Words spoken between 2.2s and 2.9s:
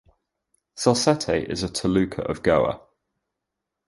of Goa.